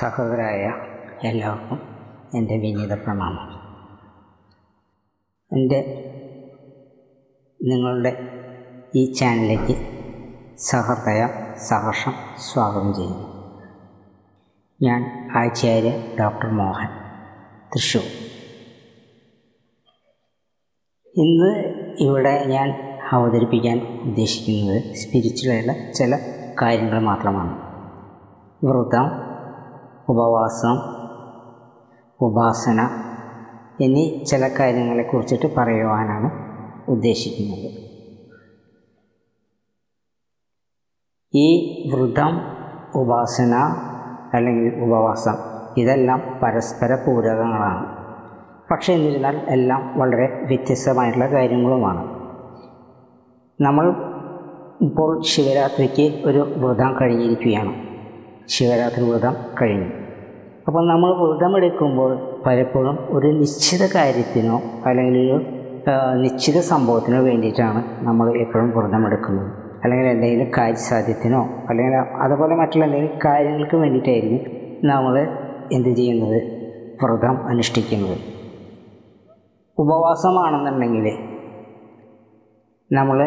സഹോദരായ 0.00 0.72
എല്ലാവർക്കും 1.28 1.80
എന്റെ 2.34 2.56
വിനീത 2.56 2.94
പ്രണാമം. 2.94 3.46
എന്റെ 5.52 5.78
നിങ്ങളുടെ 7.62 8.28
ഈ 8.94 9.12
ചാനലിലേക്ക് 9.12 9.74
സഹൃദയ 10.58 11.26
സഹർഷം 11.56 12.12
സ്വാഗതം 12.38 12.94
ചെയ്യുന്നു. 12.94 13.28
ഞാൻ 14.82 15.30
ആചാര്യ 15.36 15.90
ഡോക്ടർ 16.20 16.50
മോഹൻ 16.50 16.88
തൃശൂർ 17.74 18.02
ഇന്ന് 21.16 21.52
ഇവിടെ 22.00 22.44
ഞാൻ 22.44 22.68
അവതരിപ്പിക്കാൻ 23.12 24.00
ഉദ്ദേശിക്കുന്നത് 24.00 24.94
സ്പിരിച്വലായുള്ള 24.94 25.92
ചില 25.92 26.16
കാര്യങ്ങൾ 26.62 26.98
മാത്രമാണ്. 26.98 27.54
വ്രതം 28.64 29.27
ഉപവാസം 30.08 30.76
ഉപാസന 32.20 32.80
എന്നീ 33.80 34.24
ചില 34.24 34.48
കാര്യങ്ങളെക്കുറിച്ചിട്ട് 34.48 35.54
പറയുവാനാണ് 35.56 36.30
ഉദ്ദേശിക്കുന്നത്. 36.90 37.88
ഈ 41.34 41.48
വ്രതം 41.94 42.40
ഉപാസന 42.94 43.54
അല്ലെങ്കിൽ 44.34 44.82
ഉപവാസം 44.82 45.34
ഇതെല്ലാം 45.76 46.22
പരസ്പര 46.42 46.94
പൂരകങ്ങളാണ്. 46.94 47.98
പക്ഷേ 48.70 48.94
എന്നിരുന്നാൽ 48.94 49.36
എല്ലാം 49.36 49.98
വളരെ 49.98 50.44
വ്യത്യസ്തമായിട്ടുള്ള 50.44 51.26
കാര്യങ്ങളുമാണ്. 51.26 52.18
നമ്മൾ 53.60 53.90
ഇപ്പോൾ 54.80 55.22
ശിവരാത്രിക്ക് 55.22 56.22
ഒരു 56.26 56.38
വ്രതം 56.38 56.96
കഴിഞ്ഞിരിക്കുകയാണ്. 57.00 57.87
ശിവരാത്രി 58.48 59.04
വ്രതം 59.10 59.34
കഴിഞ്ഞു. 59.62 59.88
അപ്പോൾ 60.66 60.82
നമ്മൾ 60.88 61.10
വ്രതമെടുക്കുമ്പോൾ 61.22 62.10
പലപ്പോഴും 62.46 62.96
ഒരു 63.10 63.28
നിശ്ചിത 63.32 63.82
കാര്യത്തിനോ 63.96 64.56
അല്ലെങ്കിൽ 64.86 65.16
ഒരു 65.20 65.36
നിശ്ചിത 66.14 66.58
സംഭവത്തിനോ 66.60 67.20
വേണ്ടിയിട്ടാണ് 67.20 67.80
നമ്മൾ 67.98 68.26
എപ്പോഴും 68.40 68.70
വ്രതമെടുക്കുന്നത് 68.78 69.50
അല്ലെങ്കിൽ 69.84 70.08
എന്തെങ്കിലും 70.08 70.48
കാര്യസാധ്യത്തിനോ 70.58 71.40
അല്ലെങ്കിൽ 71.68 71.94
അതുപോലെ 72.24 72.54
മറ്റുള്ള 72.54 72.84
എന്തെങ്കിലും 72.84 73.18
കാര്യങ്ങൾക്ക് 73.24 73.76
വേണ്ടിയിട്ടായിരിക്കും 73.76 74.42
നമ്മൾ 74.84 75.14
എന്ത് 75.72 75.88
ചെയ്യുന്നത്? 75.88 76.38
വ്രതം 77.02 77.48
അനുഷ്ഠിക്കുന്നത്. 77.48 78.18
ഉപവാസമാണെന്നുണ്ടെങ്കിൽ 79.78 81.06
നമ്മൾ 82.90 83.18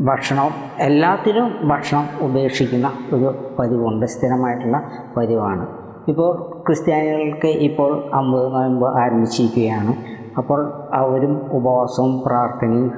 ഭക്ഷണം 0.00 0.52
എല്ലാത്തിനും 0.80 1.68
ഭക്ഷണം 1.68 2.06
ഉപേക്ഷിക്കുന്ന 2.20 2.92
ഒരു 3.12 3.34
പതിവുണ്ട് 3.58 4.06
സ്ഥിരമായിട്ടുള്ള 4.06 4.90
പതിവാണ്. 5.16 5.66
ഇപ്പോൾ 6.08 6.30
ക്രിസ്ത്യാനികൾക്ക് 6.66 7.46
ഇപ്പോൾ 7.46 8.10
അമ്പത് 8.14 8.54
നോയമ്പ് 8.54 8.98
ആരംഭിച്ചിരിക്കുകയാണ്. 8.98 9.94
അപ്പോൾ 10.38 10.60
അവരും 10.92 11.40
ഉപവാസവും 11.52 12.22
പ്രാർത്ഥനയും 12.26 12.92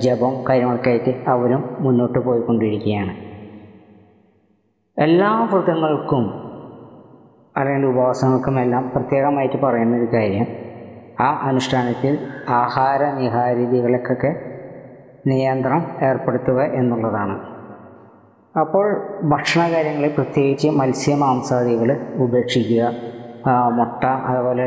ജപം 0.00 0.44
കാര്യങ്ങളൊക്കെ 0.48 0.90
ആയിട്ട് 0.90 1.14
അവരും 1.28 1.76
മുന്നോട്ട് 1.80 2.18
പോയിക്കൊണ്ടിരിക്കുകയാണ്. 2.18 3.14
എല്ലാ 4.96 5.46
വ്രതങ്ങൾക്കും 5.52 6.24
അല്ലെങ്കിൽ 7.56 7.86
ഉപവാസങ്ങൾക്കും 7.86 8.60
എല്ലാം 8.60 8.90
പ്രത്യേകമായിട്ട് 8.94 9.56
പറയുന്ന 9.56 9.96
ഒരു 9.96 10.08
കാര്യം 10.14 10.46
ആ 11.20 11.40
അനുഷ്ഠാനത്തിൽ 11.42 12.18
ആഹാര 12.48 13.04
നിഹാരിതികൾക്കൊക്കെ 13.12 14.47
നിയന്ത്രണം 15.26 15.84
ഏർപ്പെടുത്തുക 16.02 16.60
എന്നുള്ളതാണ്. 16.62 17.36
അപ്പോൾ 18.60 18.86
ഭക്ഷണ 19.22 19.72
കാര്യങ്ങളിൽ 19.72 20.12
പ്രത്യേകിച്ച് 20.14 20.68
മത്സ്യ 20.68 21.14
മാംസാദികൾ 21.14 22.00
ഉപേക്ഷിക്കുക 22.14 22.92
മുട്ട 23.70 24.04
അതുപോലെ 24.04 24.62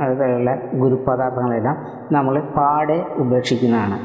അതുപോലെയുള്ള 0.00 0.54
ഗുരുപദാർത്ഥങ്ങളെല്ലാം 0.74 1.76
നമ്മൾ 2.12 2.40
പാടെ 2.40 3.06
ഉപേക്ഷിക്കുന്നതാണ്. 3.16 3.98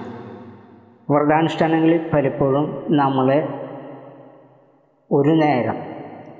വ്രതാനുഷ്ഠാനങ്ങളിൽ 1.10 2.10
പലപ്പോഴും 2.14 2.86
നമ്മൾ 2.90 3.44
ഒരു 5.12 5.30
നേരം 5.30 5.78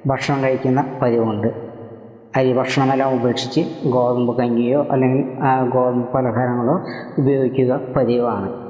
ഭക്ഷണം 0.08 0.44
കഴിക്കുന്ന 0.44 0.86
പതിവുണ്ട് 1.02 1.48
അരി 2.36 2.54
ഭക്ഷണമെല്ലാം 2.54 3.14
ഉപേക്ഷിച്ച് 3.14 3.62
ഗോതമ്പ് 3.90 4.38
കഞ്ഞിയോ 4.38 4.88
അല്ലെങ്കിൽ 4.92 5.24
ഗോതമ്പ് 5.70 6.14
പലഹാരങ്ങളോ 6.14 6.76
ഉപയോഗിക്കുക 7.18 7.80
പതിവാണ് 7.96 8.69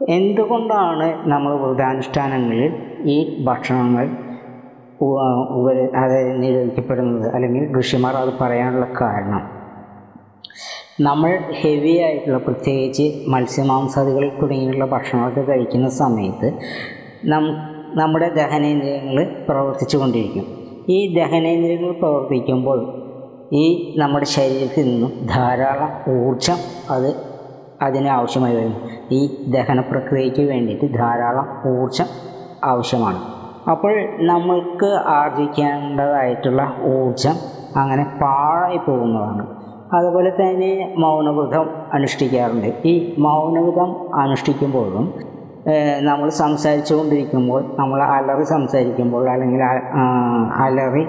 എന്തുകൊണ്ടാണ് 0.00 1.28
നമ്മൾ 1.28 1.54
വ്രതാനുഷ്ഠാനങ്ങളിൽ 1.54 2.72
ഈ 3.04 3.44
ഭക്ഷണങ്ങൾ 3.44 4.06
അതായത് 5.94 6.42
നിരോധിക്കപ്പെടുന്നത്? 6.42 7.34
അല്ലെങ്കിൽ 7.34 7.80
ഋഷിമാർ 7.80 8.16
അത് 8.16 8.32
പറയാനുള്ള 8.40 8.86
കാരണം? 9.00 9.42
നമ്മൾ 11.00 11.38
ഹെവി 11.52 11.98
ആയിട്ടുള്ള 11.98 12.38
പ്രത്യേകിച്ച് 12.38 13.24
മത്സ്യമാംസാദികൾ 13.28 14.32
തുടങ്ങിയുള്ള 14.42 14.84
ഭക്ഷണമൊക്കെ 14.84 15.40
കഴിക്കുന്ന 15.40 15.88
സമയത്ത് 15.88 16.52
നം 17.24 17.44
നമ്മുടെ 17.94 18.28
ദഹനേന്ദ്രിയങ്ങൾ 18.28 19.44
പ്രവർത്തിച്ചു 19.48 19.96
കൊണ്ടിരിക്കും. 19.96 20.46
ഈ 20.88 21.14
ദഹനേന്ദ്രിയങ്ങൾ 21.14 21.92
പ്രവർത്തിക്കുമ്പോൾ 21.92 23.06
ഈ 23.52 23.94
നമ്മുടെ 23.96 24.24
ശരീരത്തിൽ 24.24 24.88
നിന്നും 24.88 25.26
ധാരാളം 25.26 26.10
ഊർജം 26.26 26.56
അത് 26.90 27.14
അതിന് 27.82 28.08
ആവശ്യമായി 28.08 28.56
വരും 28.56 28.74
ഈ 29.12 29.52
ദഹന 29.52 29.80
പ്രക്രിയയ്ക്ക് 29.80 30.50
വേണ്ടിയിട്ട് 30.50 30.94
ധാരാളം 30.98 31.48
ഊർജം 31.66 32.06
ആവശ്യമാണ്. 32.64 33.16
അപ്പോൾ 33.70 34.22
നമ്മൾക്ക് 34.26 34.86
ആർജിക്കേണ്ടതായിട്ടുള്ള 34.94 36.72
ഊർജം 36.84 37.34
അങ്ങനെ 37.76 38.04
പാഴായി 38.22 38.76
പോകുന്നതാണ്. 38.76 39.46
അതുപോലെ 39.92 40.30
തന്നെ 40.30 40.94
മൗനവ്രതം 40.98 41.70
അനുഷ്ഠിക്കാറുണ്ട്. 41.92 42.72
ഈ 42.84 43.14
മൗനവ്രതം 43.18 44.14
അനുഷ്ഠിക്കുമ്പോഴും 44.20 45.14
നമ്മൾ 46.00 46.28
സംസാരിച്ചു 46.28 46.94
കൊണ്ടിരിക്കുമ്പോൾ 46.94 47.76
നമ്മൾ 47.78 48.02
അലറി 48.02 48.42
സംസാരിക്കുമ്പോൾ 48.42 49.30
അല്ലെങ്കിൽ 49.30 49.62
അലറി 50.54 51.06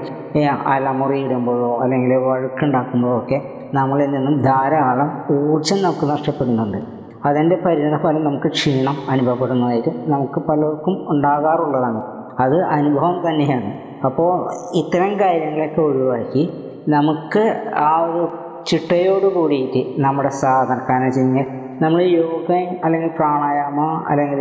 അലമുറിയിടുമ്പോഴോ 0.67 1.77
അല്ലെങ്കിൽ 1.83 2.13
വഴക്കുണ്ടാക്കുമ്പോഴോ 2.13 3.17
ഒക്കെ 3.17 3.41
നമ്മളിൽ 3.73 4.11
നിന്നും 4.11 4.41
ധാരാളം 4.41 5.09
ഊർജം 5.31 5.83
നമുക്ക് 5.83 6.11
നഷ്ടപ്പെടുന്നുണ്ട്. 6.11 6.96
അതിന്റെ 7.25 7.55
പരിണതഫലം 7.55 8.23
നമുക്ക് 8.23 8.47
ക്ഷീണം 8.47 8.95
അനുഭവപ്പെടുന്നതായിട്ട് 9.09 9.89
നമുക്ക് 10.05 10.39
പലർക്കും 10.39 11.05
ഉണ്ടാകാറുള്ളതാണ്. 11.09 12.01
അത് 12.39 12.63
അനുഭവം 12.63 13.29
തന്നെയാണ്. 13.29 13.71
അപ്പോൾ 14.05 14.49
ഇത്തരം 14.73 15.19
കാര്യങ്ങളൊക്കെ 15.19 15.81
ഒഴിവാക്കി 15.81 16.49
നമുക്ക് 16.89 17.71
ആ 17.75 18.01
ഒരു 18.01 18.27
ചിട്ടയോട് 18.65 19.25
കൂടിയിട്ട് 19.25 20.01
നമ്മുടെ 20.01 20.29
സാധനം 20.29 20.81
കാരണം 20.89 21.05
വെച്ച് 21.05 21.19
കഴിഞ്ഞാൽ 21.19 21.45
നമ്മൾ 21.81 22.01
യോഗ 22.01 22.51
അല്ലെങ്കിൽ 22.83 23.09
പ്രാണായാമ 23.09 24.03
അല്ലെങ്കിൽ 24.07 24.39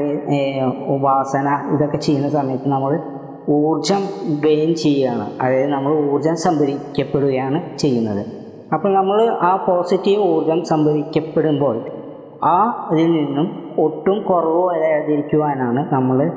ഉപാസന 0.86 1.74
ഇതൊക്കെ 1.74 1.96
ചെയ്യുന്ന 1.96 2.28
സമയത്ത് 2.28 2.68
നമ്മൾ 2.68 3.00
ഊർജം 3.48 4.02
ഗെയിൻ 4.40 4.74
ചെയ്യുകയാണ്. 4.74 5.26
അതായത് 5.40 5.70
നമ്മൾ 5.70 6.12
ഊർജം 6.12 6.36
സംഭരിക്കപ്പെടുകയാണ് 6.36 7.76
ചെയ്യുന്നത്. 7.78 8.26
അപ്പോൾ 8.72 8.94
നമ്മൾ 8.94 9.30
ആ 9.30 9.56
പോസിറ്റീവ് 9.56 10.22
ഊർജം 10.22 10.64
സംഭരിക്കപ്പെടുമ്പോൾ 10.64 12.05
ആ 12.44 12.88
ഇതിൽ 12.92 13.12
നിന്നും 13.12 13.74
ഒട്ടും 13.78 14.22
കുറവ് 14.22 14.66
വരാതിരിക്കുവാനാണ് 14.68 15.94
നമ്മൾ 15.94 16.30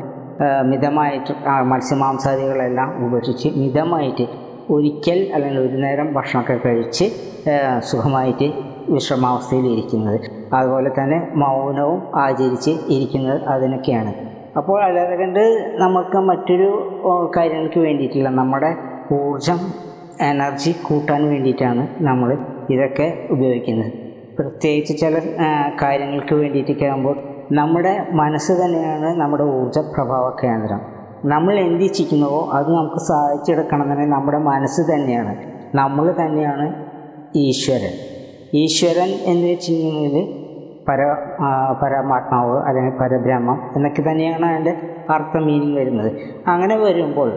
മിതമായിട്ട് 0.65 1.33
മത്സ്യമാംസാദികളെല്ലാം 1.63 3.05
ഉപേക്ഷിച്ച് 3.05 3.49
മിതമായിട്ട് 3.57 4.27
ഒരിക്കൽ 4.69 5.31
അല്ലെങ്കിൽ 5.33 5.59
ഒരു 5.59 5.77
നേരം 5.77 6.13
ഭക്ഷണമൊക്കെ 6.13 6.59
കഴിച്ച് 6.65 7.05
സുഖമായിട്ട് 7.79 8.53
വിശ്രമാവസ്ഥയിൽ 8.89 9.67
ഇരിക്കുന്നത്. 9.67 10.19
അതുപോലെ 10.53 10.91
തന്നെ 10.99 11.27
മൗനവും 11.35 12.01
ആചരിച്ച് 12.15 12.69
ഇരിക്കുന്നത് 12.69 13.41
അതിനൊക്കെയാണ്. 13.43 14.13
അപ്പോൾ 14.57 14.83
അല്ലാതെ 14.83 15.15
കണ്ട് 15.15 15.75
നമുക്ക് 15.77 16.17
മറ്റൊരു 16.17 16.69
കാര്യങ്ങൾക്ക് 17.37 17.79
വേണ്ടിയിട്ടില്ല. 17.79 18.29
നമ്മുടെ 18.29 18.75
ഊർജം 19.11 19.59
എനർജി 20.21 20.71
കൂട്ടാൻ 20.71 21.29
വേണ്ടിയിട്ടാണ് 21.29 21.87
നമ്മൾ 21.99 22.37
ഇതൊക്കെ 22.69 23.27
ഉപയോഗിക്കുന്നത്. 23.31 24.08
പ്രത്യേകിച്ച് 24.39 24.97
ചില 24.97 25.19
കാര്യങ്ങൾക്ക് 25.81 26.35
വേണ്ടിയിട്ടൊക്കെ 26.35 26.85
ആകുമ്പോൾ 26.85 27.17
നമ്മുടെ 27.51 28.05
മനസ്സ് 28.11 28.51
തന്നെയാണ് 28.51 29.21
നമ്മുടെ 29.21 29.43
ഊർജ 29.43 29.77
പ്രഭാവ 29.79 30.35
കേന്ദ്രം. 30.43 30.81
നമ്മൾ 31.25 31.59
എന്തിച്ചിരിക്കുന്നുവോ 31.59 32.49
അത് 32.53 32.75
നമുക്ക് 32.75 32.95
സാധിച്ചെടുക്കണമെന്നുണ്ടെങ്കിൽ 32.95 34.15
നമ്മുടെ 34.15 34.37
മനസ്സ് 34.37 34.81
തന്നെയാണ്. 34.81 35.35
നമ്മൾ 35.75 36.15
തന്നെയാണ് 36.21 36.85
ഈശ്വരൻ. 37.35 37.93
ഈശ്വരൻ 38.53 39.09
എന്ന് 39.25 39.47
വെച്ച് 39.47 39.71
കഴിഞ്ഞാൽ 39.71 40.27
പര 40.89 41.01
പരമാത്മാവ് 41.83 42.57
അല്ലെങ്കിൽ 42.67 42.99
പരബ്രഹ്മം 42.99 43.61
എന്നൊക്കെ 43.75 44.01
തന്നെയാണ് 44.01 44.45
അതിന്റെ 44.45 44.77
അർത്ഥം 45.09 45.45
മീനിങ് 45.45 45.77
വരുന്നത്. 45.77 46.11
അങ്ങനെ 46.47 46.77
വരുമ്പോൾ 46.77 47.31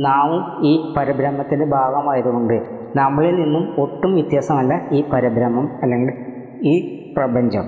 നാം 0.00 0.62
ഈ 0.66 0.94
പരബ്രഹ്മത്തിന്റെ 0.96 1.66
ഭാഗമായതുകൊണ്ട് 1.66 2.62
നമ്മളിൽ 2.96 3.34
നിന്നും 3.34 3.74
ഒട്ടും 3.78 4.14
വ്യത്യാസമല്ല 4.14 4.80
ഈ 4.92 5.04
പരബ്രഹ്മം 5.12 5.70
അല്ലെങ്കിൽ 5.82 6.23
ഈ 6.64 6.74
പ്രപഞ്ചം. 7.16 7.64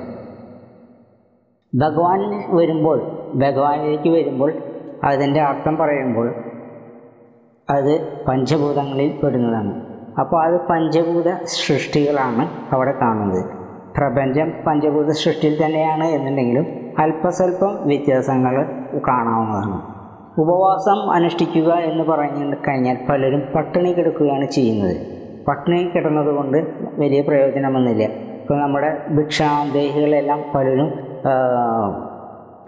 ഭഗവാൻ 1.74 2.20
വരുമ്പോൾ 2.56 2.98
ഭഗവാനിലേക്ക് 3.34 4.08
വരുമ്പോൾ 4.08 4.52
അതിന്റെ 5.04 5.40
അർത്ഥം 5.40 5.76
പറയുമ്പോൾ 5.76 6.34
അത് 7.70 8.24
പഞ്ചഭൂതങ്ങളിൽ 8.28 9.20
പെടുന്നതാണ്. 9.24 9.72
അപ്പോൾ 10.20 10.42
അത് 10.44 10.60
പഞ്ചഭൂത 10.70 11.30
സൃഷ്ടികളാണ് 11.44 12.74
അവിടെ 12.74 12.92
കാണുന്നത്. 12.92 13.44
പ്രപഞ്ചം 13.96 14.52
പഞ്ചഭൂത 14.66 15.08
സൃഷ്ടിയിൽ 15.08 15.64
തന്നെയാണ് 15.64 16.04
എന്നുണ്ടെങ്കിലും 16.04 16.66
അല്പസ്വല്പം 16.98 17.88
വ്യത്യാസങ്ങൾ 17.88 18.54
കാണാവുന്നതാണ്. 19.08 19.96
ഉപവാസം 20.40 21.12
അനുഷ്ഠിക്കുക 21.12 21.72
എന്ന് 21.72 22.04
പറഞ്ഞു 22.04 22.56
കഴിഞ്ഞാൽ 22.68 22.96
പലരും 23.08 23.42
പട്ടിണി 23.54 23.92
കിടക്കുകയാണ് 23.92 24.44
ചെയ്യുന്നത്. 24.44 24.96
പട്ടിണി 25.48 25.90
കിടന്നതുകൊണ്ട് 25.94 26.58
വലിയ 27.00 27.20
പ്രയോജനമൊന്നുമില്ല. 27.22 28.35
ഇപ്പോൾ 28.46 28.58
നമ്മുടെ 28.60 28.88
ഭിക്ഷാന്തേഹികളെല്ലാം 29.10 30.40
പലരും 30.54 30.88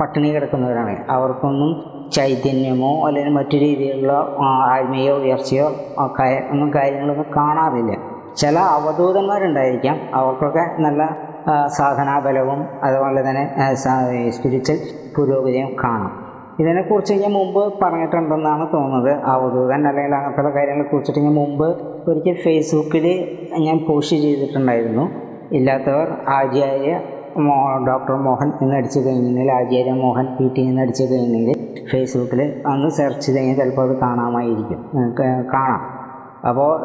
പട്ടിണി 0.01 0.29
കിടക്കുന്നവരാണ്. 0.29 0.95
അവർക്കൊന്നും 1.11 1.71
ചൈതന്യമോ 2.13 3.07
അല്ലെങ്കിൽ 3.07 3.33
മറ്റു 3.33 3.57
രീതിയിലുള്ള 3.57 4.13
ആത്മീയോ 4.73 5.15
ഉയർച്ചയോ 5.17 5.67
ഒന്നും 6.53 6.75
കാര്യങ്ങളൊന്നും 6.75 7.29
കാണാറില്ല. 7.37 7.93
ചില 8.37 8.59
അവധൂതന്മാരുണ്ടായിരിക്കാം. 8.59 10.01
അവർക്കൊക്കെ 10.15 10.65
നല്ല 10.81 11.03
സാധനാബലവും 11.67 12.67
അതുപോലെ 12.83 13.23
തന്നെ 13.29 13.45
സ്പിരിച്വൽ 14.31 14.81
പുരോഗതിയും 15.17 15.71
കാണാം. 15.85 16.13
ഇതിനെക്കുറിച്ച് 16.61 17.15
ഞാൻ 17.15 17.33
മുമ്പ് 17.33 17.63
പറഞ്ഞിട്ടുണ്ടെന്നാണ് 17.83 18.69
തോന്നുന്നത്. 18.75 19.13
അവധൂതൻ 19.35 19.89
അല്ലെങ്കിൽ 19.89 20.15
അങ്ങനത്തെ 20.15 20.51
കാര്യങ്ങളെ 20.59 20.89
കുറിച്ചിട്ട് 20.89 21.21
ഞാൻ 21.21 21.35
മുമ്പ് 21.35 21.69
ഒരിക്കൽ 22.11 22.37
ഫേസ്ബുക്കിൽ 22.45 23.09
ഞാൻ 23.67 23.79
പോസ്റ്റ് 23.89 24.17
ചെയ്തിട്ടുണ്ടായിരുന്നു. 24.17 25.28
ഇല്ലാത്തവർ 25.53 26.17
ആചാര്യ 26.29 27.01
മോ 27.37 27.85
ഡോക്ടർ 27.87 28.15
മോഹൻ 28.15 28.53
എന്ന് 28.63 28.77
അടിച്ചു 28.77 29.01
കഴിഞ്ഞെങ്കിൽ 29.01 29.53
ആചാര്യ 29.53 29.93
മോഹൻ 29.93 30.25
പി 30.25 30.49
ടി 30.57 30.61
എന്ന് 30.61 30.83
അടിച്ചു 30.83 31.05
കഴിഞ്ഞെങ്കിൽ 31.05 31.87
ഫേസ്ബുക്കിൽ 31.93 32.63
അന്ന് 32.67 32.91
സെർച്ച് 32.91 33.33
കഴിഞ്ഞാൽ 33.33 33.57
ചിലപ്പോൾ 33.57 33.91
അത് 33.91 33.97
കാണാമായിരിക്കും. 33.97 34.91
കാണാം. 35.55 35.81
അപ്പോൾ 36.49 36.81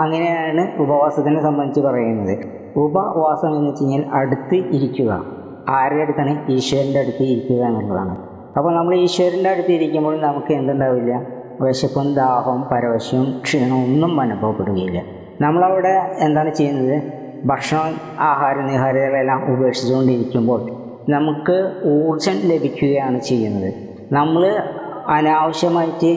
അങ്ങനെയാണ് 0.00 0.82
ഉപവാസത്തിനെ 0.82 1.42
സംബന്ധിച്ച് 1.42 1.80
പറയുന്നത്. 1.80 2.38
ഉപവാസം 2.76 3.56
എന്ന് 3.56 3.70
വെച്ച് 3.70 3.84
കഴിഞ്ഞാൽ 3.84 4.04
അടുത്ത് 4.12 4.54
ഇരിക്കുക. 4.54 5.24
ആരുടെ 5.68 6.02
അടുത്താണ്? 6.02 6.50
ഈശ്വരന്റെ 6.50 6.98
അടുത്ത് 6.98 7.22
ഇരിക്കുക 7.22 7.64
എന്നുള്ളതാണ്. 7.64 8.16
അപ്പോൾ 8.56 8.74
നമ്മൾ 8.74 8.94
ഈശ്വരന്റെ 8.94 9.50
അടുത്ത് 9.50 9.72
ഇരിക്കുമ്പോൾ 9.72 10.20
നമുക്ക് 10.20 10.52
എന്തുണ്ടാവില്ല? 10.52 11.22
വിശപ്പും 11.60 12.14
ദാഹവും 12.14 12.62
പരവശവും 12.62 13.40
ക്ഷീണവും 13.44 13.82
ഒന്നും 13.82 14.20
അനുഭവപ്പെടുകയില്ല. 14.20 15.02
നമ്മളവിടെ 15.40 16.16
എന്താണ് 16.18 16.54
ചെയ്യുന്നത്? 16.54 17.21
ഭക്ഷണം 17.44 17.94
ആഹാര 18.20 18.56
നിഹാരങ്ങളെല്ലാം 18.60 19.52
ഉപേക്ഷിച്ചുകൊണ്ടിരിക്കുമ്പോൾ 19.52 20.60
നമുക്ക് 21.08 21.56
ഊർജം 21.84 22.36
ലഭിക്കുകയാണ് 22.44 23.18
ചെയ്യുന്നത്. 23.18 23.74
നമ്മൾ 24.12 24.62
അനാവശ്യമായിട്ട് 25.08 26.12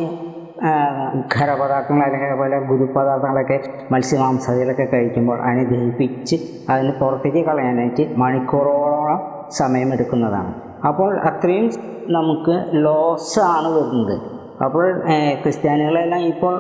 ഖരപദാർത്ഥങ്ങൾ 1.36 2.04
അല്ലെങ്കിൽ 2.06 2.27
അതുപോലെ 2.27 2.60
ഗുരുപദാർത്ഥങ്ങളൊക്കെ 2.60 3.57
മത്സ്യമാംസാദികളൊക്കെ 3.92 4.88
കഴിക്കുമ്പോൾ 4.94 5.39
അതിനെ 5.39 5.63
ദഹിപ്പിച്ച് 5.63 6.36
അതിന് 6.69 6.92
പുറത്തേക്ക് 6.92 7.45
കളയാനായിട്ട് 7.45 8.13
മണിക്കൂറോളം 8.18 9.19
സമയമെടുക്കുന്നതാണ്. 9.51 10.54
അപ്പോൾ 10.88 11.19
അത്രയും 11.19 11.72
നമുക്ക് 12.07 12.66
ലോസ് 12.74 13.39
ആണ് 13.39 13.68
വരുന്നത്. 13.75 14.44
അപ്പോൾ 14.63 14.86
ക്രിസ്ത്യാനികളെല്ലാം 15.44 16.22
ഇപ്പോൾ 16.31 16.54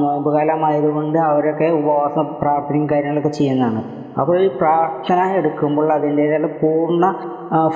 നോയമ്പുകാലമായതുകൊണ്ട് 0.00 1.18
നോയമ്പ് 1.18 1.30
അവരൊക്കെ 1.30 1.68
ഉപവാസം 1.78 2.26
പ്രാർത്ഥനയും 2.40 2.86
കാര്യങ്ങളൊക്കെ 2.90 3.28
ചെയ്യുന്നതാണ്. 3.28 3.80
അപ്പോൾ 4.20 4.36
ഈ 4.42 4.46
പ്രാർത്ഥന 4.60 5.20
എടുക്കുമ്പോൾ 5.38 5.92
അതിന്റേതായ 5.92 6.48
പൂർണ 6.60 7.04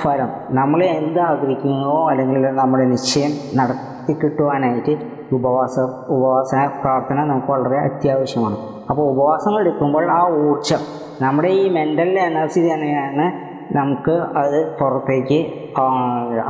ഫലം. 0.03 0.29
നമ്മൾ 0.59 0.83
എന്ത് 0.83 1.19
ആഗ്രഹിക്കുന്നുവോ 1.19 2.09
അല്ലെങ്കിൽ 2.11 2.47
നമ്മുടെ 2.61 2.85
നിശ്ചയം 2.85 3.33
നടത്തി 3.59 4.13
കിട്ടുവാനായിട്ട് 4.21 4.95
ഉപവാസം 5.33 5.89
ഉപവാസ 6.15 6.53
പ്രാർത്ഥന 6.81 7.17
നമുക്ക് 7.23 7.51
വളരെ 7.51 7.77
അത്യാവശ്യമാണ്. 7.77 8.57
അപ്പോൾ 8.89 9.03
ഉപവാസം 9.11 9.59
എടുക്കുമ്പോൾ 9.59 10.11
ആ 10.11 10.21
ഊർജം 10.47 10.81
നമ്മുടെ 11.21 11.49
ഈ 11.49 11.69
മെന്റൽ 11.69 12.19
എനർജി 12.19 12.61
തന്നെയാണ് 12.71 13.31
നമുക്ക് 13.75 14.11
അത് 14.11 14.75
പുറത്തേക്ക് 14.79 15.39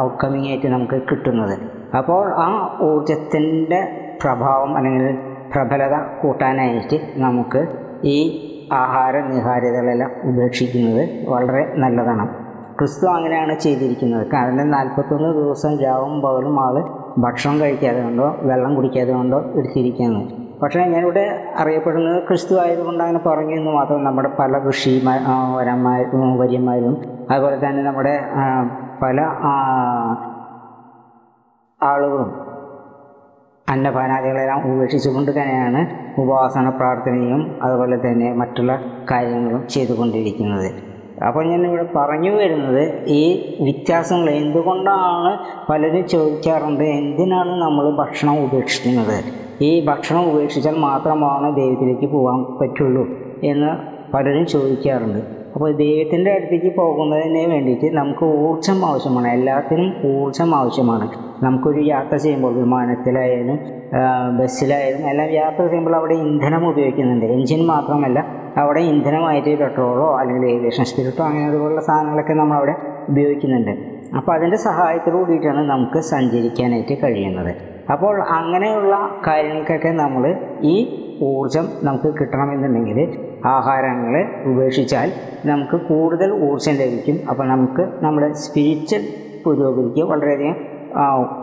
ഔട്ട്കമ്മിങ് 0.05 0.47
ആയിട്ട് 0.47 0.67
നമുക്ക് 0.67 1.01
കിട്ടുന്നത്. 1.09 1.80
അപ്പോൾ 1.97 2.33
ആ 2.41 2.49
ഊർജത്തിന്റെ 2.81 3.81
പ്രഭാവം 4.23 4.77
അല്ലെങ്കിൽ 4.77 5.17
പ്രബലത 5.55 5.95
കൂട്ടാനായിട്ട് 6.21 6.97
നമുക്ക് 7.15 7.61
ഈ 8.03 8.17
ആഹാര 8.71 9.19
നിഹാരിതകളെല്ലാം 9.19 10.11
ഉപേക്ഷിക്കുന്നത് 10.23 11.29
വളരെ 11.29 11.73
നല്ലതാണ്. 11.75 12.25
ക്രിസ്തു 12.79 13.07
അങ്ങനെയാണ് 13.07 13.59
ചെയ്തിരിക്കുന്നത്. 13.59 14.27
കാരണം 14.33 14.71
നാൽപ്പത്തൊന്ന് 14.71 15.33
ദിവസം 15.33 15.79
രാവും 15.83 16.21
പകലും 16.21 16.55
ആൾ 16.61 16.75
ഭക്ഷണം 17.17 17.61
കഴിക്കാതെ 17.61 18.01
കൊണ്ടോ 18.03 18.35
വെള്ളം 18.41 18.75
കുടിക്കാതെ 18.75 19.13
കൊണ്ടോ 19.13 19.39
എടുത്തിരിക്കുന്നത് 19.55 20.27
പക്ഷേ 20.61 20.79
ഞാനിവിടെ 20.85 21.23
അറിയപ്പെടുന്നത് 21.55 22.27
ക്രിസ്തു 22.27 22.55
ആയതുകൊണ്ട് 22.55 23.03
അങ്ങനെ 23.03 23.19
പറഞ്ഞു 23.29 23.55
എന്ന് 23.55 23.71
മാത്രം 23.71 24.03
നമ്മുടെ 24.03 24.29
പല 24.39 24.57
കൃഷി 24.57 25.01
വരന്മാരും 25.57 26.39
വര്യന്മാരും 26.39 26.97
അതുപോലെ 27.31 27.57
തന്നെ 27.67 27.83
നമ്മുടെ 27.83 28.13
പല 29.01 29.21
ആളുകളും 31.83 32.31
അന്നപാനാദികളെല്ലാം 33.69 34.59
ഉപേക്ഷിച്ചുകൊണ്ട് 34.69 35.31
തന്നെയാണ് 35.31 35.81
ഉപാസന 36.21 36.69
പ്രാർത്ഥനയും 36.69 37.59
അതുപോലെ 37.63 37.97
തന്നെ 38.05 38.33
മറ്റുള്ള 38.33 38.73
കാര്യങ്ങളും 39.11 39.67
ചെയ്തുകൊണ്ടിരിക്കുന്നത്. 39.67 40.69
അപ്പോൾ 41.27 41.43
ഞാൻ 41.47 41.61
ഇവിടെ 41.67 41.85
പറഞ്ഞു 41.95 42.31
വരുന്നത് 42.31 42.83
ഈ 43.07 43.23
വ്യത്യാസങ്ങൾ 43.63 44.29
എന്തുകൊണ്ടാണ് 44.29 45.31
പലരും 45.69 46.07
ചോദിക്കാറുണ്ട് 46.07 46.83
എന്തിനാണ് 46.83 47.61
നമ്മൾ 47.61 47.85
ഭക്ഷണം 48.01 48.37
ഉപേക്ഷിക്കുന്നത്? 48.45 49.17
ഈ 49.61 49.85
ഭക്ഷണം 49.85 50.23
ഉപേക്ഷിച്ചാൽ 50.31 50.75
മാത്രമാണ് 50.79 51.55
ദൈവത്തിലേക്ക് 51.55 52.05
പോകാൻ 52.05 52.39
പറ്റുള്ളൂ 52.61 53.03
എന്ന് 53.43 53.71
പലരും 54.13 54.45
ചോദിക്കാറുണ്ട്. 54.45 55.40
അപ്പോൾ 55.53 55.71
ദൈവത്തിന്റെ 55.71 56.31
അടുത്തേക്ക് 56.31 56.75
പോകുന്നതിന് 56.75 57.51
വേണ്ടിയിട്ട് 57.51 57.97
നമുക്ക് 57.97 58.25
ഊർജം 58.25 58.85
ആവശ്യമാണ്. 58.85 59.27
എല്ലാത്തിനും 59.27 59.89
ഊർജം 60.11 60.55
ആവശ്യമാണ്. 60.55 61.07
നമുക്കൊരു 61.43 61.79
യാത്ര 61.79 62.15
ചെയ്യുമ്പോൾ 62.15 62.53
വിമാനത്തിലായാലും 62.53 63.59
ബസ്സിലായാലും 64.37 65.09
എല്ലാം 65.09 65.33
യാത്ര 65.33 65.63
ചെയ്യുമ്പോൾ 65.65 65.95
അവിടെ 65.95 66.13
ഇന്ധനം 66.13 66.69
ഉപയോഗിക്കുന്നുണ്ട്. 66.69 67.25
എൻജിൻ 67.25 67.65
മാത്രമല്ല 67.65 68.19
അവിടെ 68.57 68.79
ഇന്ധനമായിട്ട് 68.79 69.59
പെട്രോളോ 69.59 70.07
അല്ലെങ്കിൽ 70.19 70.49
ഏവിയേഷൻ 70.49 70.83
സ്പിരിറ്റോ 70.83 71.23
അങ്ങനെ 71.23 71.45
അതുപോലുള്ള 71.47 71.81
സാധനങ്ങളൊക്കെ 71.81 72.33
നമ്മളവിടെ 72.33 72.75
ഉപയോഗിക്കുന്നുണ്ട്. 73.09 73.71
അപ്പോൾ 74.17 74.31
അതിന്റെ 74.33 74.57
സഹായത്തോടു 74.57 75.17
കൂടിയിട്ടാണ് 75.17 75.69
നമുക്ക് 75.69 75.99
സഞ്ചരിക്കാനായിട്ട് 75.99 76.97
കഴിയുന്നത്. 77.03 77.55
അപ്പോൾ 77.89 78.21
അങ്ങനെയുള്ള 78.21 78.95
കാര്യങ്ങൾക്കൊക്കെ 79.27 79.89
നമ്മൾ 79.89 80.35
ഈ 80.61 80.75
ഊർജം 81.21 81.65
നമുക്ക് 81.83 82.13
കിട്ടണമെന്നുണ്ടെങ്കിൽ 82.19 82.99
ആഹാരങ്ങൾ 83.45 84.13
ഉപേക്ഷിച്ചാൽ 84.45 85.11
നമുക്ക് 85.45 85.75
കൂടുതൽ 85.75 86.31
ഊർജം 86.31 86.73
ലഭിക്കും. 86.73 87.29
അപ്പോൾ 87.29 87.47
നമുക്ക് 87.47 87.83
നമ്മുടെ 88.01 88.33
സ്പീച്ച് 88.33 88.95
പുരോഗതിക്ക് 89.45 90.03
വളരെയധികം 90.03 90.55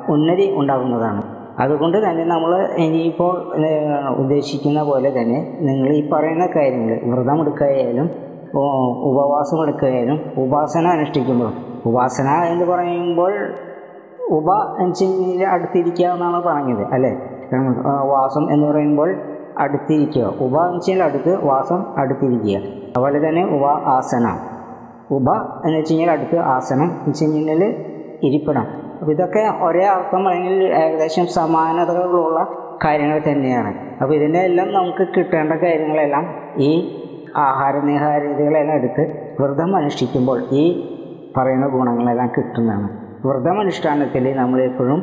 ഉന്നതി 0.09 0.47
ഉണ്ടാകുന്നതാണ്. 0.57 1.23
അതുകൊണ്ട് 1.59 2.11
തന്നെ 2.11 2.25
നമ്മൾ 2.25 2.66
ഇനിയിപ്പോൾ 2.76 3.33
ഉദ്ദേശിക്കുന്ന 4.16 4.83
പോലെ 4.83 5.11
തന്നെ 5.11 5.38
നിങ്ങൾ 5.61 5.88
ഈ 5.92 6.09
പറയുന്ന 6.09 6.47
കാര്യങ്ങൾ 6.57 7.00
വ്രതം 7.04 7.40
എടുക്കുകയായാലും 7.40 8.11
ഉപവാസം 9.02 9.62
എടുക്കുകയായാലും 9.62 10.21
ഉപാസന 10.37 10.87
അനുഷ്ഠിക്കുമ്പോഴും 10.87 11.57
ഉപാസന 11.85 12.28
എന്ന് 12.28 12.64
പറയുമ്പോൾ 12.64 13.33
ഉപ 14.30 14.54
എഞ്ചിനീയർ 14.80 15.49
അടുത്തിരിക്കുക 15.49 16.06
എന്നാണ് 16.06 16.42
പറഞ്ഞത് 16.42 16.94
അല്ലേ? 16.94 17.12
വാസം 18.02 18.52
എന്ന് 18.52 18.66
പറയുമ്പോൾ 18.66 19.14
അടുത്തിരിക്കുക. 19.58 20.32
ഉപ 20.40 20.56
എന്ന് 20.66 21.04
അടുത്ത് 21.04 21.44
വാസം 21.44 21.85
അടുത്തിരിക്കുക. 21.99 22.56
അതുപോലെ 22.88 23.28
തന്നെ 23.28 23.44
ഉപ 23.44 23.64
ആസന. 23.66 24.26
ഉപ 25.11 25.30
എന്ന് 25.64 25.78
വെച്ച് 25.78 25.92
കഴിഞ്ഞാൽ 25.92 26.11
അടുത്ത് 26.11 26.38
ആസനം 26.38 26.85
എന്ന് 26.85 27.08
വെച്ച് 27.08 27.25
കഴിഞ്ഞാൽ 27.25 27.62
ഇരിപ്പിടം. 28.23 28.66
അപ്പോൾ 29.00 29.12
ഇതൊക്കെ 29.12 29.64
ഒരേ 29.64 29.85
അർത്ഥം 29.85 30.28
അല്ലെങ്കിൽ 30.28 30.64
ഏകദേശം 30.64 31.26
സമാനതകളുള്ള 31.26 32.47
കാര്യങ്ങൾ 32.85 33.23
തന്നെയാണ്. 33.32 33.75
അപ്പോൾ 34.00 34.14
ഇതിന്റെ 34.14 34.38
എല്ലാം 34.38 34.73
നമുക്ക് 34.73 35.08
കിട്ടേണ്ട 35.16 35.52
കാര്യങ്ങളെല്ലാം 35.52 36.35
ഈ 36.58 36.70
ആഹാര 37.37 37.76
നിഹാര 37.76 38.23
രീതികളെല്ലാം 38.23 38.76
എടുത്ത് 38.76 39.35
വ്രതം 39.40 39.76
അനുഷ്ഠിക്കുമ്പോൾ 39.76 40.44
ഈ 40.52 40.64
പറയുന്ന 41.37 41.66
ഗുണങ്ങളെല്ലാം 41.68 42.28
കിട്ടുന്നതാണ്. 42.37 43.07
വ്രതമനുഷ്ഠാനത്തിൽ 43.28 44.25
നമ്മളെപ്പോഴും 44.40 45.00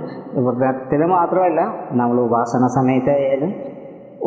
വ്രതത്തിൽ 0.47 1.01
മാത്രമല്ല 1.05 1.61
നമ്മൾ 1.91 2.17
ഉപാസന 2.27 2.67
സമയത്തായാലും 2.77 3.51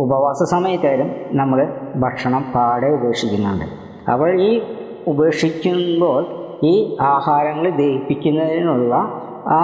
ഉപവാസ 0.02 0.42
സമയത്തായാലും 0.54 1.10
നമ്മൾ 1.38 1.58
ഭക്ഷണം 1.96 2.42
പാടെ 2.54 2.88
ഉപേക്ഷിക്കുന്നുണ്ട്. 2.96 3.66
അപ്പോൾ 4.12 4.30
ഈ 4.48 4.50
ഉപേക്ഷിക്കുമ്പോൾ 5.12 6.22
ഈ 6.66 6.74
ആഹാരങ്ങൾ 7.12 7.66
ദഹിപ്പിക്കുന്നതിനുള്ള 7.80 8.94
ആ 9.56 9.60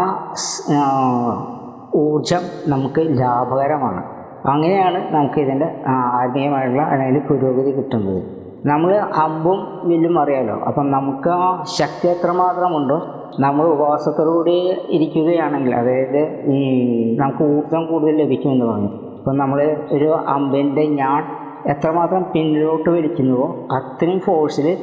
ഊർജം 2.04 2.42
നമുക്ക് 2.70 3.02
ലാഭകരമാണ്. 3.20 4.02
അങ്ങനെയാണ് 4.52 4.98
നമുക്ക് 5.14 5.38
ഇതിന്റെ 5.40 5.68
ആത്മീയമായിട്ടുള്ള 6.20 6.82
അല്ലെങ്കിൽ 6.92 7.22
പുരോഗതി 7.28 7.72
കിട്ടുന്നത്. 7.76 8.22
നമ്മൾ 8.70 8.92
അമ്പും 9.24 9.58
വില്ലും 9.88 10.14
അറിയാലോ? 10.22 10.56
അപ്പം 10.68 10.86
നമുക്ക് 10.90 11.30
ആ 11.44 11.64
ശക്തി 11.78 12.06
എത്രമാത്രമുണ്ടോ 12.08 12.98
നമ്മൾ 13.40 13.66
ഉപവാസത്തോടുകൂടി 13.66 14.72
ഇരിക്കുകയാണെങ്കിൽ 14.88 15.74
അതായത് 15.74 16.46
ഈ 16.52 16.58
നമുക്ക് 17.18 17.42
ഊർജം 17.42 17.86
കൂടുതൽ 17.86 18.16
ലഭിക്കുമെന്ന് 18.16 18.66
പറഞ്ഞു. 18.66 18.88
ഇപ്പം 19.18 19.36
നമ്മൾ 19.36 19.76
ഒരു 19.92 20.04
അമ്പിന്റെ 20.04 20.84
ഞാൻ 20.86 21.24
എത്രമാത്രം 21.70 22.22
പിന്നിലോട്ട് 22.22 22.90
വലിക്കുന്നുവോ 22.90 23.66
അത്രയും 23.72 24.20
ഫോഴ്സിൽ 24.20 24.76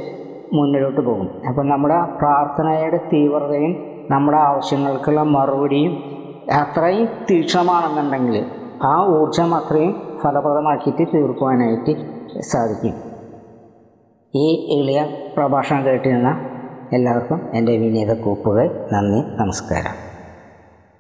മുന്നിലോട്ട് 0.54 1.02
പോകും. 1.02 1.30
അപ്പം 1.48 1.68
നമ്മുടെ 1.70 2.02
പ്രാർത്ഥനയുടെ 2.22 2.98
തീവ്രതയും 3.14 3.76
നമ്മുടെ 4.12 4.38
ആവശ്യങ്ങൾക്കുള്ള 4.38 5.24
മറുപടിയും 5.24 6.04
അത്രയും 6.52 7.08
തീക്ഷണമാണെന്നുണ്ടെങ്കിൽ 7.32 8.46
ആ 8.84 9.08
ഊർജം 9.08 9.56
അത്രയും 9.56 10.20
ഫലപ്രദമാക്കിയിട്ട് 10.24 11.14
തീർക്കുവാനായിട്ട് 11.14 11.94
സാധിക്കും. 12.40 12.96
ഈ 14.36 14.80
എളിയ 14.80 15.06
പ്രഭാഷണം 15.38 15.86
കേട്ടിരുന്ന 15.86 16.51
എല്ലാവർക്കും 16.94 17.56
എന്റെ 17.56 17.78
വിനീത 17.78 18.14
കൂപ്പുകൾ 18.14 18.66
നന്ദി 18.94 19.20
നമസ്കാരം. 19.42 20.11